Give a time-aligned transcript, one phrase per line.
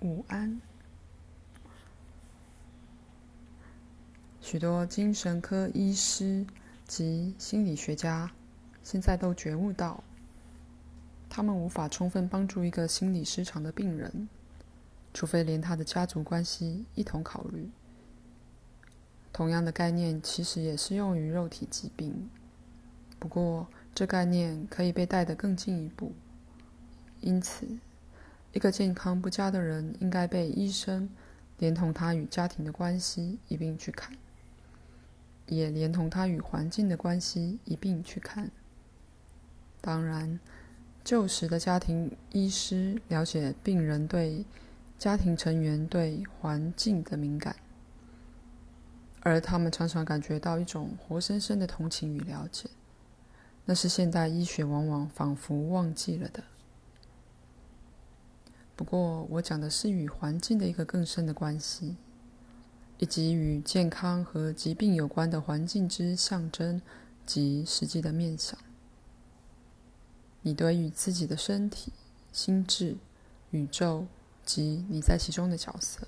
[0.00, 0.60] 午安。
[4.40, 6.46] 许多精神科医师
[6.86, 8.30] 及心理学家
[8.82, 10.02] 现在都觉悟到，
[11.28, 14.28] 他们无法充分帮助一个心理失常的病人，
[15.12, 17.68] 除非连他的家族关系一同考虑。
[19.32, 22.30] 同样的概念其实也适用于肉体疾病，
[23.18, 26.12] 不过这概念可以被带得更进一步。
[27.20, 27.66] 因此，
[28.52, 31.08] 一个健康不佳的人应该被医生
[31.58, 34.16] 连同他与家庭的关系一并去看，
[35.46, 38.50] 也连同他与环境的关系一并去看。
[39.80, 40.40] 当然，
[41.04, 44.44] 旧时的家庭医师了解病人对
[44.98, 47.54] 家庭成员对环境的敏感，
[49.20, 52.68] 而他们常常感觉到一种活生生的同情与了解，
[53.66, 56.42] 那是现代医学往往仿佛忘记了的。
[58.78, 61.96] 不过，我讲的是与环境的一个更深的关系，
[62.98, 66.80] 以及与健康和疾病有关的环境之象征
[67.26, 68.56] 及实际的面向。
[70.42, 71.92] 你对于自己的身体、
[72.32, 72.96] 心智、
[73.50, 74.06] 宇宙
[74.44, 76.06] 及你在其中的角色，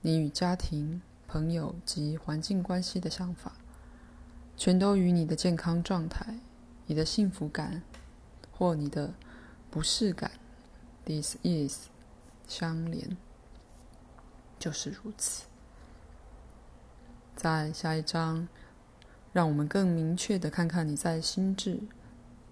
[0.00, 3.52] 你与家庭、朋友及环境关系的想法，
[4.56, 6.38] 全都与你的健康状态、
[6.86, 7.82] 你的幸福感
[8.50, 9.12] 或你的
[9.70, 10.30] 不适感。
[11.06, 11.88] This is
[12.48, 13.16] 相连，
[14.58, 15.44] 就是如此。
[17.36, 18.48] 在下一章，
[19.32, 21.78] 让我们更明确的看看你在心智、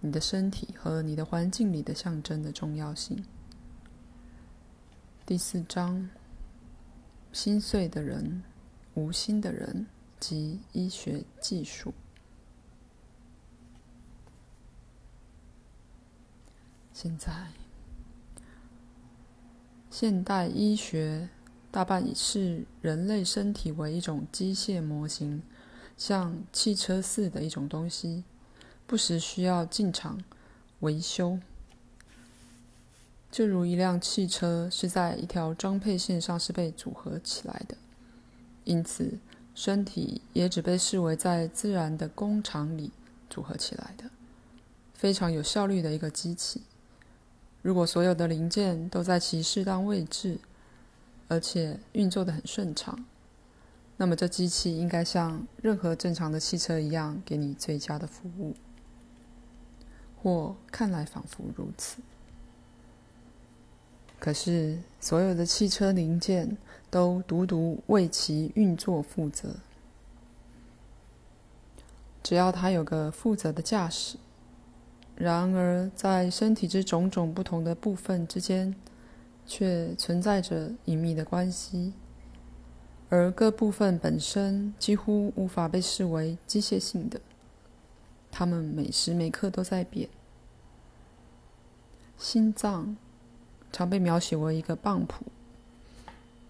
[0.00, 3.25] 你的身体和你的环境里的象征的重要性。
[5.25, 6.11] 第四章，
[7.33, 8.42] 心碎的人、
[8.92, 9.86] 无心的人
[10.20, 11.95] 及医学技术。
[16.92, 17.61] 现在。
[19.93, 21.29] 现代医学
[21.71, 25.42] 大半以视人类身体为一种机械模型，
[25.98, 28.25] 像汽车似的一种东西，
[28.86, 30.19] 不时需要进厂
[30.81, 31.39] 维修。
[33.31, 37.77] 就如一辆汽车是在一条装配线上是被组合起来的，
[38.64, 39.19] 因此
[39.55, 42.91] 身体也只被视为在自然的工厂里
[43.29, 44.05] 组合起来的，
[44.95, 46.63] 非常有效率的一个机器。
[47.62, 50.39] 如果所有的零件都在其适当位置，
[51.28, 52.98] 而且运作得很顺畅，
[53.96, 58.55] 那么这机器应该像任何正常的汽车一样，给你最佳的服务，
[60.20, 62.02] 或看来仿佛如此。
[64.18, 66.56] 可是，所有的汽车零件
[66.90, 69.55] 都独独为其运作负责，
[72.22, 74.18] 只要它有个负责的驾驶。
[75.14, 78.74] 然而，在身体之种种不同的部分之间，
[79.46, 81.92] 却存在着隐秘的关系，
[83.08, 87.20] 而各部分本身几乎无法被视为机械性的。
[88.30, 90.08] 它们每时每刻都在变。
[92.17, 92.96] 心脏
[93.70, 95.27] 常被描写为一个帮浦。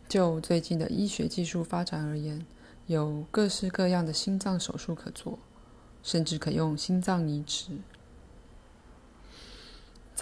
[0.08, 2.46] 就最近的医学技术发展而言，
[2.86, 5.38] 有各式各样的心脏手术可做，
[6.02, 7.78] 甚至可用心脏移植。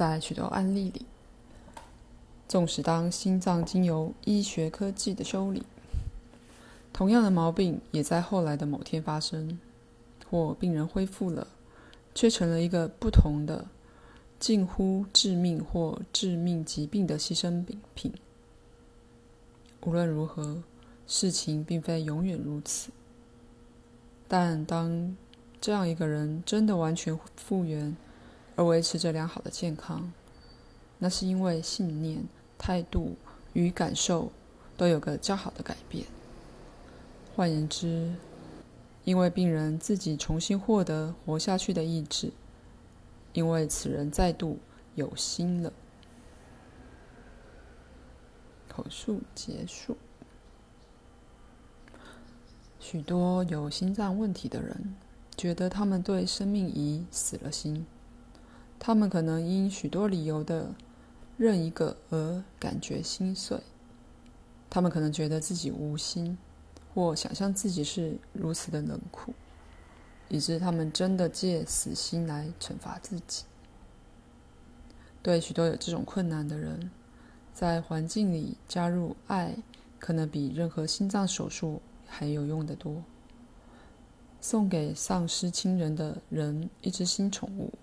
[0.00, 1.04] 在许多案例里，
[2.48, 5.62] 纵使当心脏经由医学科技的修理，
[6.90, 9.60] 同样的毛病也在后来的某天发生，
[10.30, 11.46] 或病人恢复了，
[12.14, 13.66] 却成了一个不同的、
[14.38, 17.62] 近乎致命或致命疾病的牺牲
[17.92, 18.10] 品。
[19.82, 20.62] 无论如何，
[21.06, 22.90] 事情并非永远如此。
[24.26, 25.14] 但当
[25.60, 27.94] 这样一个人真的完全复原，
[28.60, 30.12] 而维持着良好的健康，
[30.98, 32.22] 那是因为信念、
[32.58, 33.16] 态度
[33.54, 34.30] 与感受
[34.76, 36.04] 都有个较好的改变。
[37.34, 38.12] 换言之，
[39.04, 42.32] 因为病人自己重新获得活下去的意志，
[43.32, 44.58] 因为此人再度
[44.94, 45.72] 有心了。
[48.68, 49.96] 口述结束。
[52.78, 54.96] 许多有心脏问题的人
[55.34, 57.86] 觉得他们对生命已死了心。
[58.80, 60.74] 他们可能因许多理由的
[61.36, 63.60] 任一个而感觉心碎。
[64.70, 66.38] 他们可能觉得自己无心，
[66.94, 69.34] 或想象自己是如此的冷酷，
[70.28, 73.44] 以致他们真的借死心来惩罚自己。
[75.22, 76.90] 对许多有这种困难的人，
[77.52, 79.54] 在环境里加入爱，
[79.98, 83.02] 可能比任何心脏手术还有用得多。
[84.40, 87.74] 送给丧失亲人的人一只新宠物。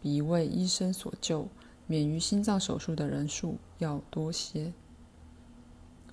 [0.00, 1.48] 比一位医生所救
[1.86, 4.72] 免于心脏手术的人数要多些。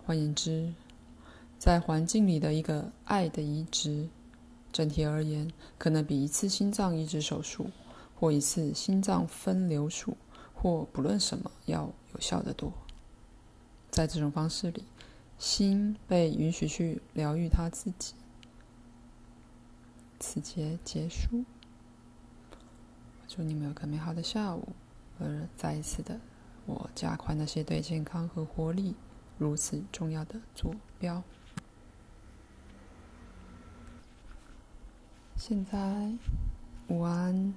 [0.05, 0.73] 换言之，
[1.57, 4.07] 在环境里的一个爱的移植，
[4.71, 7.69] 整体而言，可能比一次心脏移植手术
[8.15, 10.15] 或一次心脏分流术
[10.53, 12.71] 或不论什么要有效得多。
[13.89, 14.83] 在这种方式里，
[15.37, 18.13] 心被允许去疗愈他自己。
[20.19, 21.43] 此节结束。
[23.27, 24.69] 祝你们有个美好的下午。
[25.19, 26.19] 而再一次的，
[26.65, 28.95] 我加快那些对健康和活力
[29.37, 31.23] 如此重要的坐标。
[35.37, 36.11] 现在，
[36.87, 37.53] 午安。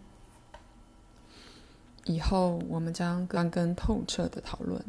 [2.04, 4.82] 以后我们将更更透彻的讨论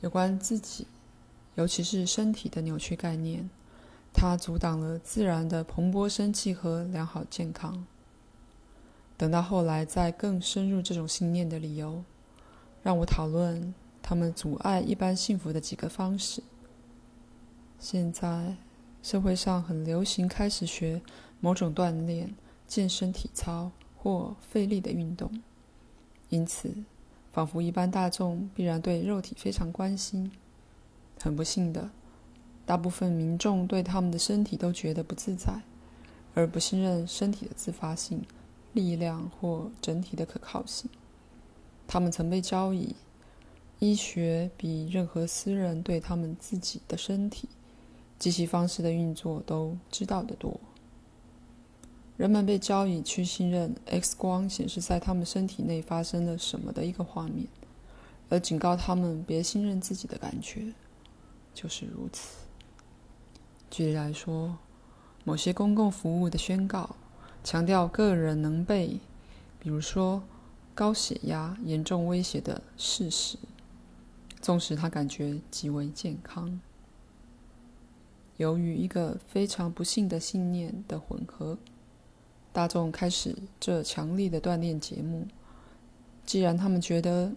[0.00, 0.86] 有关自己，
[1.56, 3.50] 尤其是身体的扭曲概念。
[4.14, 7.86] 它阻挡了自然的蓬勃生气和良好健康。
[9.18, 12.04] 等到后来，再更深入这种信念的理由，
[12.84, 16.40] 让我讨论他们阻碍一般幸福的几个方式。
[17.80, 18.56] 现在，
[19.02, 21.02] 社会上很流行开始学
[21.40, 22.32] 某种锻炼、
[22.68, 25.42] 健身体操或费力的运动，
[26.28, 26.72] 因此，
[27.32, 30.30] 仿佛一般大众必然对肉体非常关心。
[31.20, 31.90] 很不幸的，
[32.64, 35.62] 大部分民众对他们的身体都觉得不自在，
[36.34, 38.24] 而不信任身体的自发性。
[38.72, 40.90] 力量或整体的可靠性，
[41.86, 42.94] 他们曾被交易
[43.78, 47.48] 医学比任何私人对他们自己的身体
[48.18, 50.60] 及其方式的运作都知道得多。
[52.16, 57.46] 人们被交易去信任 X 光显示在他们身体内发生了什么的一个画面，
[58.28, 60.72] 而警告他们别信任自己的感觉，
[61.54, 62.38] 就是如此。
[63.70, 64.58] 举例来说，
[65.24, 66.96] 某些公共服务的宣告。
[67.44, 69.00] 强调个人能被，
[69.58, 70.22] 比如说
[70.74, 73.38] 高血压严重威胁的事实，
[74.40, 76.60] 纵使他感觉极为健康。
[78.36, 81.56] 由于一个非常不幸的信念的混合，
[82.52, 85.26] 大众开始这强力的锻炼节目。
[86.26, 87.32] 既然他们觉得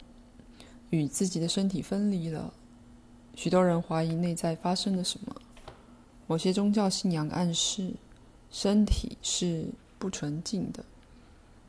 [0.89, 2.53] 与自己的身体分离了，
[3.33, 5.33] 许多人怀疑内在发生了什么。
[6.27, 7.93] 某些宗教信仰暗示
[8.49, 9.69] 身体是。
[10.01, 10.83] 不纯净的，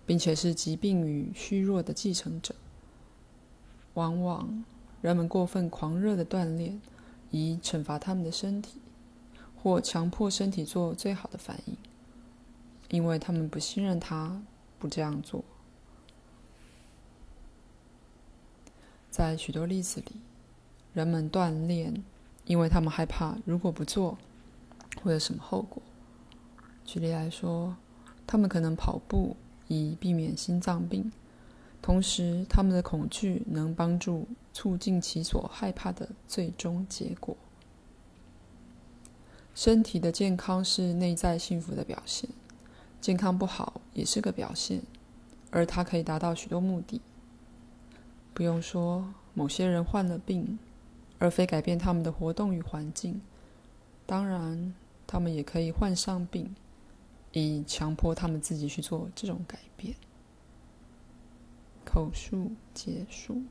[0.06, 2.54] 并且是疾病与虚弱的继承者。
[3.92, 4.64] 往往
[5.02, 6.80] 人们过分狂热的锻炼，
[7.30, 8.80] 以惩罚他们的身体，
[9.54, 11.76] 或强迫身体做最好的反应，
[12.88, 14.40] 因为他们不信任他
[14.78, 15.44] 不这样做。
[19.10, 20.12] 在许多例子里，
[20.94, 22.02] 人们锻炼，
[22.46, 24.16] 因为他们害怕如果不做，
[25.02, 25.82] 会有什么后果。
[26.86, 27.76] 举例来说。
[28.26, 29.36] 他们可能跑步
[29.68, 31.12] 以避免心脏病，
[31.80, 37.36] 同时他们的恐惧能帮助促进其所害怕的最终结果。
[39.54, 42.30] 身体的健康是内在幸福的表现，
[43.00, 44.80] 健康不好也是个表现，
[45.50, 47.02] 而它可以达到许多目的。
[48.32, 50.58] 不用说，某些人患了病，
[51.18, 53.20] 而非改变他们的活动与环境，
[54.06, 54.74] 当然，
[55.06, 56.54] 他们也可以患上病。
[57.32, 59.94] 以强迫他们自己去做这种改变。
[61.84, 63.42] 口述结束。